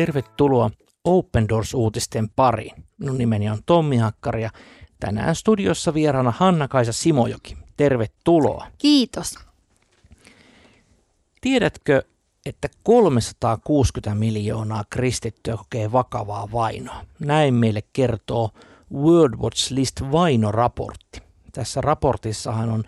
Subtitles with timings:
[0.00, 0.70] Tervetuloa
[1.04, 2.84] Open Doors-uutisten pariin.
[2.98, 4.50] Minun nimeni on Tommi Hakkari ja
[5.00, 7.56] tänään studiossa vieraana Hanna-Kaisa Simojoki.
[7.76, 8.66] Tervetuloa.
[8.78, 9.38] Kiitos.
[11.40, 12.02] Tiedätkö,
[12.46, 17.04] että 360 miljoonaa kristittyä kokee vakavaa vainoa?
[17.18, 18.50] Näin meille kertoo
[18.94, 21.22] World Watch List vainoraportti.
[21.52, 22.84] Tässä raportissahan on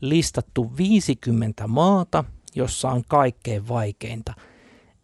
[0.00, 4.34] listattu 50 maata, jossa on kaikkein vaikeinta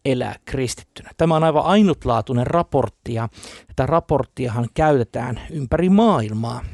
[0.05, 1.11] elää kristittynä.
[1.17, 3.29] Tämä on aivan ainutlaatuinen raportti ja
[3.67, 6.65] tätä raporttiahan käytetään ympäri maailmaa.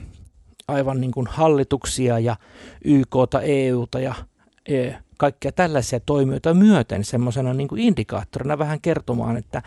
[0.69, 2.37] Aivan niin kuin hallituksia ja
[2.85, 4.15] YKta, EUta ja
[4.69, 9.63] e, kaikkia tällaisia toimijoita myöten semmoisena niin kuin indikaattorina vähän kertomaan, että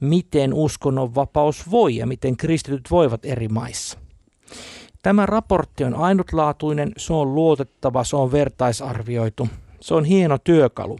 [0.00, 3.98] miten uskonnonvapaus voi ja miten kristityt voivat eri maissa.
[5.02, 9.48] Tämä raportti on ainutlaatuinen, se on luotettava, se on vertaisarvioitu,
[9.80, 10.98] se on hieno työkalu.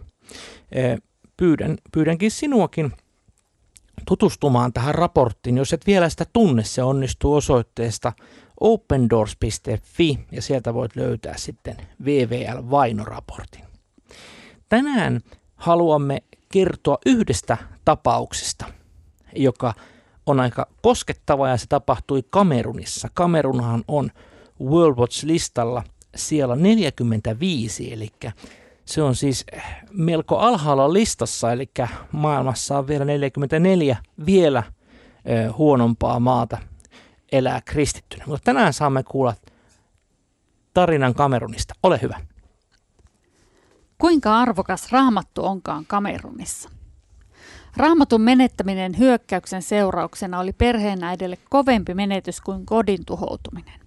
[1.36, 2.92] Pyydän, pyydänkin sinuakin
[4.06, 5.56] tutustumaan tähän raporttiin.
[5.56, 8.12] Jos et vielä sitä tunne, se onnistuu osoitteesta
[8.60, 13.64] opendoors.fi ja sieltä voit löytää sitten VVL-vainoraportin.
[14.68, 15.20] Tänään
[15.56, 18.64] haluamme kertoa yhdestä tapauksesta,
[19.36, 19.74] joka
[20.26, 23.08] on aika koskettava ja se tapahtui Kamerunissa.
[23.14, 24.10] Kamerunhan on
[24.60, 25.82] World Watch-listalla
[26.16, 28.08] siellä 45, eli
[28.86, 29.44] se on siis
[29.92, 31.70] melko alhaalla listassa, eli
[32.12, 34.62] maailmassa on vielä 44 vielä
[35.58, 36.58] huonompaa maata
[37.32, 38.24] elää kristittynä.
[38.26, 39.34] Mutta tänään saamme kuulla
[40.74, 41.74] tarinan Kamerunista.
[41.82, 42.20] Ole hyvä.
[43.98, 46.70] Kuinka arvokas raamattu onkaan Kamerunissa?
[47.76, 53.80] Raamatun menettäminen hyökkäyksen seurauksena oli perheenäidelle kovempi menetys kuin kodin tuhoutuminen.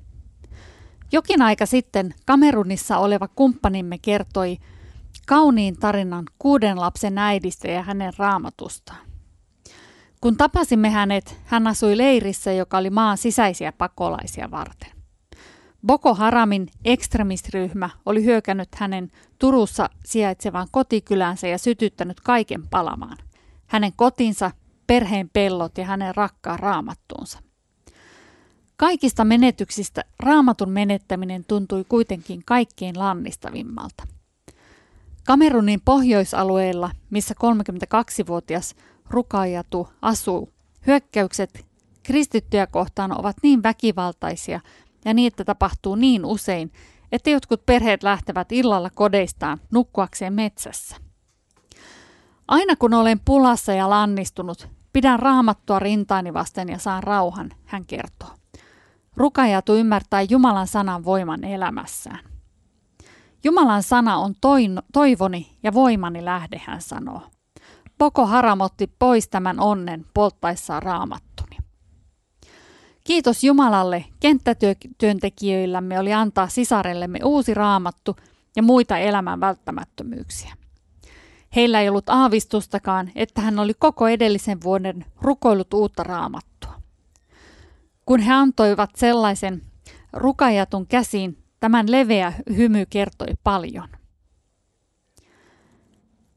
[1.11, 4.57] Jokin aika sitten Kamerunissa oleva kumppanimme kertoi
[5.29, 8.99] kauniin tarinan kuuden lapsen äidistä ja hänen raamatustaan.
[10.21, 14.91] Kun tapasimme hänet, hän asui leirissä, joka oli maan sisäisiä pakolaisia varten.
[15.85, 23.17] Boko Haramin ekstremistryhmä oli hyökännyt hänen Turussa sijaitsevaan kotikylänsä ja sytyttänyt kaiken palamaan.
[23.67, 24.51] Hänen kotinsa,
[24.87, 27.39] perheen pellot ja hänen rakkaan raamattuunsa.
[28.77, 34.03] Kaikista menetyksistä raamatun menettäminen tuntui kuitenkin kaikkein lannistavimmalta–
[35.29, 38.75] Kamerunin pohjoisalueella, missä 32-vuotias
[39.09, 40.53] Rukajatu asuu,
[40.87, 41.65] hyökkäykset
[42.03, 44.59] kristittyjä kohtaan ovat niin väkivaltaisia
[45.05, 46.71] ja niitä tapahtuu niin usein,
[47.11, 50.95] että jotkut perheet lähtevät illalla kodeistaan nukkuakseen metsässä.
[52.47, 58.29] Aina kun olen pulassa ja lannistunut, pidän raamattua rintaani vasten ja saan rauhan, hän kertoo.
[59.15, 62.38] Rukajatu ymmärtää Jumalan sanan voiman elämässään.
[63.43, 67.21] Jumalan sana on toin, toivoni ja voimani lähde, hän sanoo.
[67.97, 71.57] Poko haramotti pois tämän onnen polttaessaan raamattuni.
[73.03, 78.15] Kiitos Jumalalle, kenttätyöntekijöillämme oli antaa sisarellemme uusi raamattu
[78.55, 80.55] ja muita elämän välttämättömyyksiä.
[81.55, 86.81] Heillä ei ollut aavistustakaan, että hän oli koko edellisen vuoden rukoillut uutta raamattua.
[88.05, 89.61] Kun he antoivat sellaisen
[90.13, 93.89] rukajatun käsiin, Tämän leveä hymy kertoi paljon.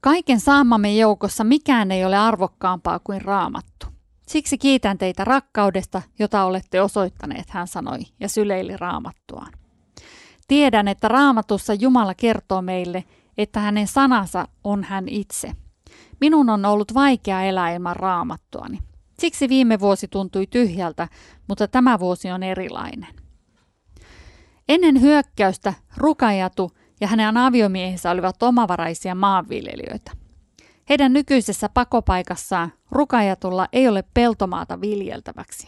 [0.01, 3.87] Kaiken saamamme joukossa mikään ei ole arvokkaampaa kuin raamattu.
[4.29, 9.53] Siksi kiitän teitä rakkaudesta, jota olette osoittaneet, hän sanoi ja syleili raamattuaan.
[10.49, 13.05] Tiedän, että raamatussa Jumala kertoo meille,
[13.39, 15.53] että hänen sanansa on hän itse.
[16.21, 18.79] Minun on ollut vaikea elää ilman raamattuani.
[19.19, 21.09] Siksi viime vuosi tuntui tyhjältä,
[21.49, 23.22] mutta tämä vuosi on erilainen.
[24.69, 30.13] Ennen hyökkäystä Rukajatu ja hänen aviomiehensä olivat omavaraisia maanviljelijöitä.
[30.89, 35.67] Heidän nykyisessä pakopaikassaan Rukajatulla ei ole peltomaata viljeltäväksi.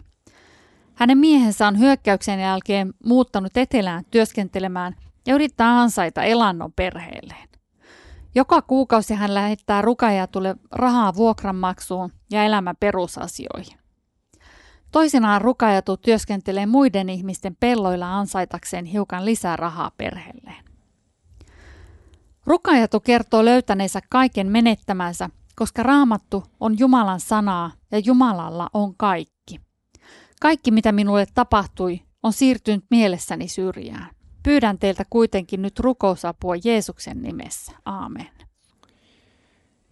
[0.95, 4.97] Hänen miehensä on hyökkäyksen jälkeen muuttanut etelään työskentelemään
[5.27, 7.49] ja yrittää ansaita elannon perheelleen.
[8.35, 13.84] Joka kuukausi hän lähettää Rukajatulle rahaa vuokranmaksuun ja elämän perusasioihin.
[14.95, 20.65] Toisinaan rukajatu työskentelee muiden ihmisten pelloilla ansaitakseen hiukan lisää rahaa perheelleen.
[22.47, 29.61] Rukajatu kertoo löytäneensä kaiken menettämänsä, koska raamattu on Jumalan sanaa ja Jumalalla on kaikki.
[30.41, 34.11] Kaikki, mitä minulle tapahtui, on siirtynyt mielessäni syrjään.
[34.43, 37.73] Pyydän teiltä kuitenkin nyt rukousapua Jeesuksen nimessä.
[37.85, 38.31] Aamen.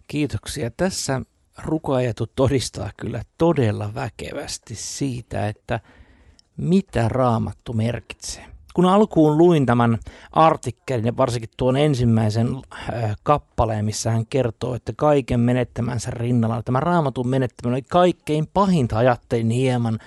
[0.06, 0.70] Kiitoksia.
[0.70, 1.22] Tässä
[1.64, 5.80] rukoajatu todistaa kyllä todella väkevästi siitä, että
[6.56, 8.44] mitä raamattu merkitsee.
[8.74, 9.98] kun alkuun luin tämän
[10.32, 16.80] artikkelin ja varsinkin tuon ensimmäisen äh, kappaleen, missä hän kertoo, että kaiken menettämänsä rinnalla, tämä
[16.80, 19.98] raamatun menettäminen oli kaikkein pahinta, ajattelin hieman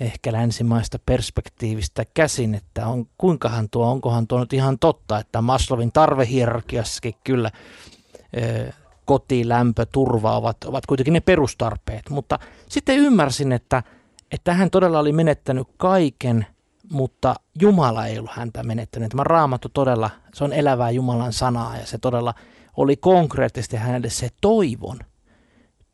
[0.00, 5.92] ehkä länsimaista perspektiivistä käsin, että on, kuinkahan tuo, onkohan tuo nyt ihan totta, että Maslowin
[5.92, 7.50] tarvehierarkiassakin kyllä
[8.38, 8.74] äh,
[9.10, 13.82] koti, lämpö, turva ovat, ovat kuitenkin ne perustarpeet, mutta sitten ymmärsin, että,
[14.32, 16.46] että hän todella oli menettänyt kaiken–
[16.92, 19.08] mutta Jumala ei ollut häntä menettänyt.
[19.08, 22.34] Tämä raamattu todella, se on elävää Jumalan sanaa ja se todella
[22.76, 24.98] oli konkreettisesti hänelle se toivon,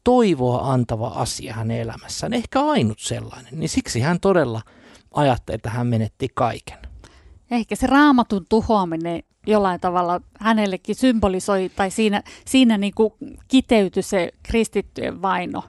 [0.04, 3.60] toivoa antava asia hänen elämässään, ehkä ainut sellainen.
[3.60, 4.62] Niin siksi hän todella
[5.14, 6.78] ajatteli, että hän menetti kaiken.
[7.50, 13.12] Ehkä se raamatun tuhoaminen jollain tavalla hänellekin symbolisoi, tai siinä, siinä niin kuin
[13.48, 15.64] kiteytyi se kristittyjen vaino,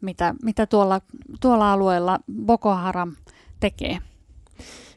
[0.00, 1.00] mitä, mitä tuolla,
[1.40, 3.16] tuolla alueella Boko Haram
[3.60, 3.98] tekee.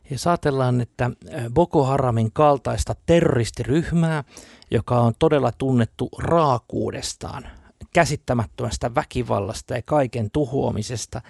[0.09, 1.11] Ja saatellaan, että
[1.53, 4.23] Boko Haramin kaltaista terroristiryhmää,
[4.71, 7.47] joka on todella tunnettu raakuudestaan,
[7.93, 11.21] käsittämättömästä väkivallasta ja kaiken tuhoamisesta,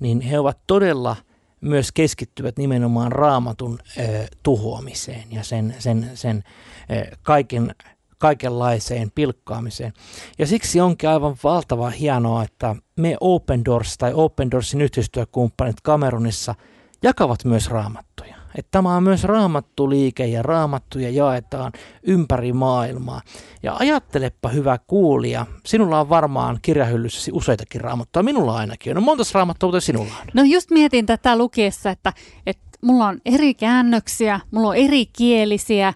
[0.00, 1.16] niin he ovat todella
[1.60, 6.44] myös keskittyvät nimenomaan raamatun ö, tuhoamiseen ja sen, sen, sen
[6.90, 7.74] ö, kaiken,
[8.18, 9.92] kaikenlaiseen pilkkaamiseen.
[10.38, 16.54] Ja siksi onkin aivan valtava hienoa, että me Open Doors tai Open Doorsin yhteistyökumppanit Kamerunissa–
[17.02, 18.37] jakavat myös raamattuja.
[18.54, 21.72] Että tämä on myös raamattuliike ja raamattuja jaetaan
[22.02, 23.20] ympäri maailmaa.
[23.62, 28.94] Ja ajattelepa hyvä kuulija, sinulla on varmaan kirjahyllyssäsi useitakin raamattuja, minulla ainakin.
[28.94, 30.26] No monta raamattua mutta sinulla on?
[30.34, 32.12] No just mietin tätä lukiessa, että,
[32.46, 35.94] että mulla on eri käännöksiä, mulla on eri kielisiä,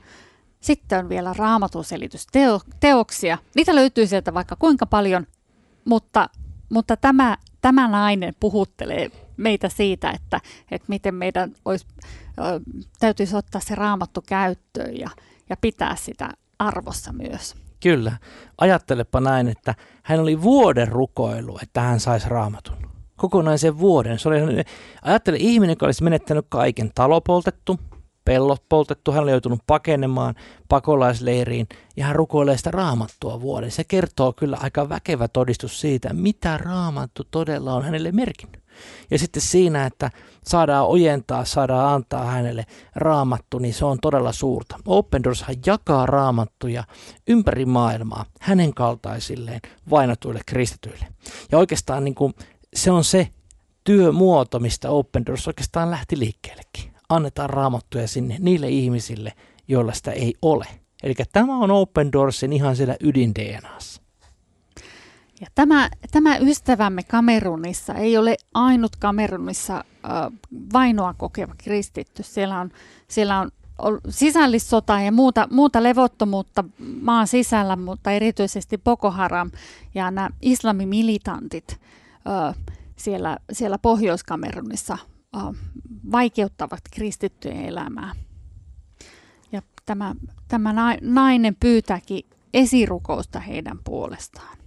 [0.60, 3.38] sitten on vielä raamatun selitysteoksia.
[3.55, 5.26] Niitä löytyy sieltä vaikka kuinka paljon,
[5.84, 6.28] mutta,
[6.72, 10.40] mutta tämä, tämä nainen puhuttelee meitä siitä, että,
[10.70, 11.87] että miten meidän olisi,
[13.00, 15.11] täytyisi ottaa se raamattu käyttöön ja,
[15.50, 17.55] ja pitää sitä arvossa myös.
[17.82, 18.12] Kyllä.
[18.58, 22.76] Ajattelepa näin, että hän oli vuoden rukoilu, että hän saisi raamatun.
[23.17, 24.19] Kokonaisen vuoden.
[24.19, 24.64] Se oli,
[25.02, 26.90] ajattele ihminen, joka olisi menettänyt kaiken.
[26.94, 27.81] Talo poltettu,
[28.25, 30.34] pellot poltettu, hän oli joutunut pakenemaan
[30.69, 33.70] pakolaisleiriin ja hän rukoilee sitä raamattua vuoden.
[33.70, 38.62] Se kertoo kyllä aika väkevä todistus siitä, mitä raamattu todella on hänelle merkinnyt.
[39.10, 40.10] Ja sitten siinä, että
[40.44, 44.76] saadaan ojentaa, saadaan antaa hänelle raamattu, niin se on todella suurta.
[44.86, 46.84] Open Doors jakaa raamattuja
[47.26, 49.60] ympäri maailmaa hänen kaltaisilleen
[49.90, 51.06] vainotuille kristityille.
[51.52, 52.34] Ja oikeastaan niin kuin,
[52.74, 53.28] se on se
[53.84, 56.92] työmuoto, mistä Open Doors oikeastaan lähti liikkeellekin.
[57.08, 59.32] Annetaan raamattuja sinne niille ihmisille,
[59.69, 60.66] joilla sitä ei ole.
[61.02, 64.02] Eli tämä on Open Doorsin ihan siellä ydin DNAssa.
[65.43, 70.39] Ja tämä, tämä ystävämme Kamerunissa ei ole ainut Kamerunissa äh,
[70.73, 72.23] vainoa kokeva kristitty.
[72.23, 72.71] Siellä on,
[73.09, 73.50] siellä on
[74.09, 76.65] sisällissota ja muuta, muuta levottomuutta
[77.00, 79.50] maan sisällä, mutta erityisesti Boko Haram
[79.94, 81.81] ja nämä islamimilitantit
[82.97, 84.99] siellä, siellä Pohjois-Kamerunissa
[86.12, 88.12] vaikeuttavat kristittyjen elämää.
[89.53, 90.15] Ja tämä,
[90.49, 94.62] tämä nainen pyytääkin esirukousta heidän puolestaan.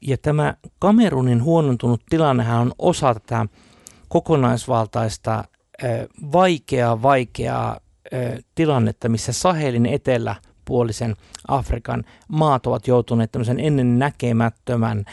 [0.00, 3.46] Ja tämä Kamerunin huonontunut tilannehan on osa tätä
[4.08, 5.44] kokonaisvaltaista
[6.32, 7.80] vaikeaa, vaikeaa
[8.54, 11.16] tilannetta, missä Sahelin eteläpuolisen
[11.48, 15.04] Afrikan maat ovat joutuneet tämmöisen ennen näkemättömän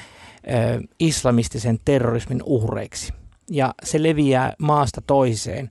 [0.99, 3.13] islamistisen terrorismin uhreiksi.
[3.49, 5.69] Ja se leviää maasta toiseen.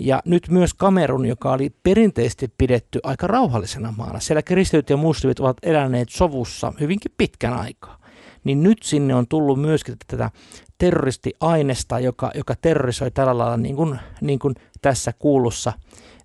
[0.00, 4.20] Ja nyt myös Kamerun, joka oli perinteisesti pidetty aika rauhallisena maana.
[4.20, 7.98] Siellä kristityt ja muslimit ovat eläneet sovussa hyvinkin pitkän aikaa
[8.44, 10.30] niin nyt sinne on tullut myöskin tätä
[10.78, 15.72] terroristiainesta, joka, joka terrorisoi tällä lailla, niin kuin, niin kuin tässä kuulussa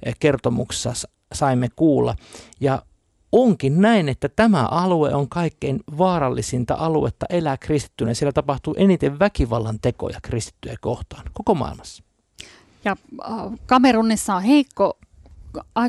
[0.06, 2.16] eh, kertomuksessa saimme kuulla.
[2.60, 2.82] Ja
[3.32, 8.14] onkin näin, että tämä alue on kaikkein vaarallisinta aluetta elää kristittynä.
[8.14, 12.04] Siellä tapahtuu eniten väkivallan tekoja kristittyjä kohtaan koko maailmassa.
[12.86, 14.98] Ja äh, Kamerunissa on heikko,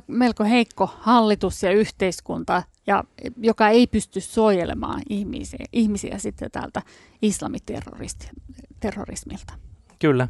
[0.06, 3.04] melko heikko hallitus ja yhteiskunta ja
[3.36, 6.82] joka ei pysty suojelemaan ihmisiä, ihmisiä sitten tältä
[7.22, 9.54] islamiterrorismilta.
[9.98, 10.28] Kyllä.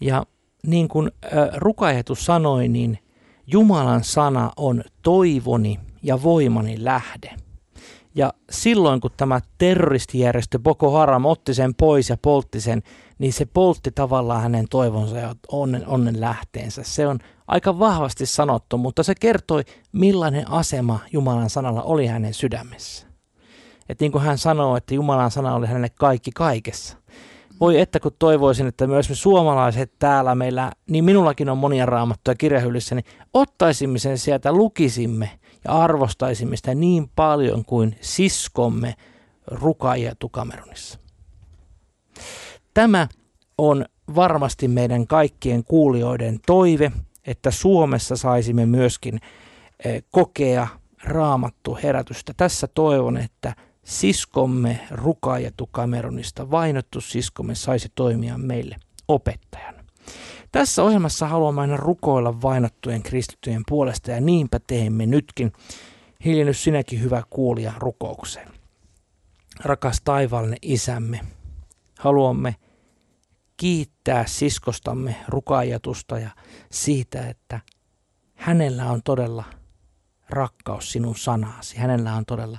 [0.00, 0.26] Ja
[0.66, 1.10] niin kuin
[1.56, 2.98] rukajetus sanoi, niin
[3.46, 7.30] Jumalan sana on toivoni ja voimani lähde.
[8.14, 12.82] Ja silloin kun tämä terroristijärjestö Boko Haram otti sen pois ja poltti sen,
[13.18, 16.82] niin se poltti tavallaan hänen toivonsa ja onnen, onnen lähteensä.
[16.82, 23.06] Se on aika vahvasti sanottu, mutta se kertoi, millainen asema Jumalan sanalla oli hänen sydämessä.
[23.88, 26.96] Et niin kuin hän sanoo, että Jumalan sana oli hänelle kaikki kaikessa,
[27.60, 32.34] Voi että kun toivoisin, että myös me suomalaiset täällä meillä, niin minullakin on monia raamattuja
[32.34, 35.30] kirjahyllyssä, niin ottaisimme sen sieltä, lukisimme
[35.64, 38.94] ja arvostaisimme sitä niin paljon kuin siskomme
[39.46, 40.98] rukaajia Tukameronissa.
[42.74, 43.08] Tämä
[43.58, 43.84] on
[44.14, 46.92] varmasti meidän kaikkien kuulijoiden toive,
[47.26, 49.20] että Suomessa saisimme myöskin
[49.84, 50.68] eh, kokea
[51.04, 52.34] raamattu herätystä.
[52.36, 53.54] Tässä toivon, että
[53.84, 58.76] siskomme Ruka ja Tukameronista vainottu siskomme saisi toimia meille
[59.08, 59.84] opettajana.
[60.52, 65.52] Tässä ohjelmassa haluamme aina rukoilla vainottujen kristittyjen puolesta ja niinpä teemme nytkin.
[66.24, 68.48] Hiljennys sinäkin hyvä kuulija rukoukseen.
[69.64, 71.20] Rakas taivaallinen isämme,
[71.98, 72.54] haluamme
[73.56, 76.30] kiittää siskostamme rukaajatusta ja
[76.72, 77.60] siitä, että
[78.34, 79.44] hänellä on todella
[80.30, 81.76] rakkaus sinun sanaasi.
[81.76, 82.58] Hänellä on todella,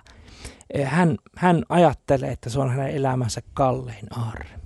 [0.74, 4.60] eh, hän, hän ajattelee, että se on hänen elämänsä kallein aarre.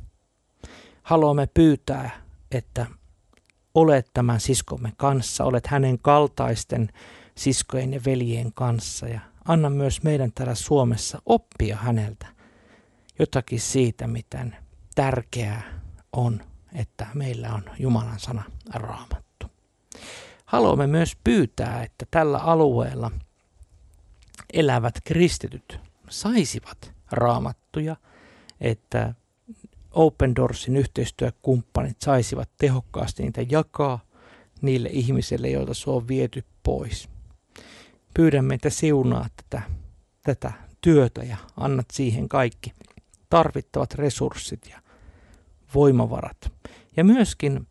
[1.04, 2.10] Haluamme pyytää,
[2.52, 2.86] että
[3.76, 6.90] olet tämän siskomme kanssa, olet hänen kaltaisten
[7.36, 12.28] siskojen ja veljen kanssa ja anna myös meidän täällä Suomessa oppia häneltä
[13.20, 14.56] jotakin siitä, miten
[14.96, 15.79] tärkeää
[16.14, 16.42] on,
[16.74, 19.48] että meillä on Jumalan sana raamattu.
[20.46, 23.12] Haluamme myös pyytää, että tällä alueella
[24.54, 27.96] elävät kristityt saisivat raamattuja,
[28.62, 29.14] että
[29.92, 34.00] Open Doorsin yhteistyökumppanit saisivat tehokkaasti niitä jakaa
[34.62, 37.10] niille ihmisille, joilta se on viety pois.
[38.14, 39.62] Pyydämme, että siunaat tätä,
[40.24, 40.52] tätä
[40.82, 42.74] työtä ja annat siihen kaikki
[43.30, 44.82] tarvittavat resurssit ja
[45.76, 46.52] voimavarat.
[46.98, 47.68] Ja myöskin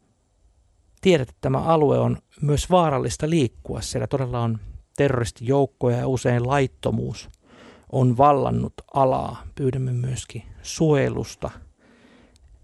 [1.01, 3.81] tiedät, että tämä alue on myös vaarallista liikkua.
[3.81, 4.59] Siellä todella on
[4.97, 7.29] terroristijoukkoja ja usein laittomuus
[7.93, 9.43] on vallannut alaa.
[9.55, 11.51] Pyydämme myöskin suojelusta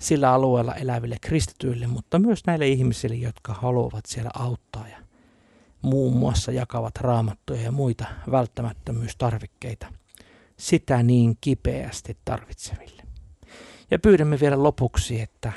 [0.01, 4.97] sillä alueella eläville kristityille, mutta myös näille ihmisille, jotka haluavat siellä auttaa ja
[5.83, 9.87] muun muassa jakavat raamattuja ja muita välttämättömyystarvikkeita
[10.57, 13.04] sitä niin kipeästi tarvitseville.
[13.91, 15.53] Ja pyydämme vielä lopuksi, että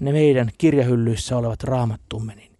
[0.00, 2.58] ne meidän kirjahyllyissä olevat raamattumme niin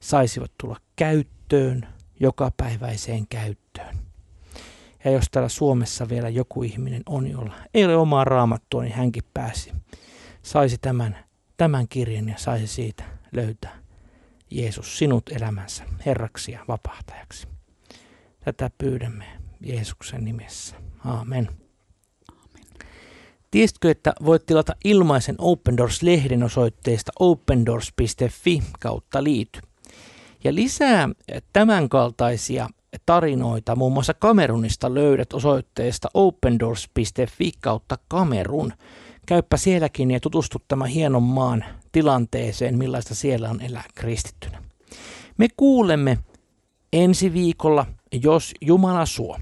[0.00, 1.86] saisivat tulla käyttöön,
[2.20, 3.96] jokapäiväiseen käyttöön.
[5.04, 9.24] Ja jos täällä Suomessa vielä joku ihminen on, jolla ei ole omaa raamattua, niin hänkin
[9.34, 9.72] pääsi,
[10.42, 11.18] saisi tämän,
[11.56, 13.78] tämän kirjan ja saisi siitä löytää
[14.50, 17.48] Jeesus sinut elämänsä Herraksi ja vapahtajaksi.
[18.40, 19.24] Tätä pyydämme
[19.60, 20.76] Jeesuksen nimessä.
[21.04, 21.48] Aamen.
[23.50, 29.60] Tiesitkö, että voit tilata ilmaisen Open Doors-lehden osoitteesta opendoors.fi kautta liity.
[30.44, 31.08] Ja lisää
[31.52, 32.68] tämänkaltaisia
[33.06, 38.72] tarinoita muun muassa Kamerunista löydät osoitteesta opendoors.fi kautta Kamerun.
[39.26, 44.62] Käyppä sielläkin ja tutustu tämän hienon maan tilanteeseen, millaista siellä on elää kristittynä.
[45.38, 46.18] Me kuulemme
[46.92, 47.86] ensi viikolla,
[48.22, 49.38] jos Jumala suo.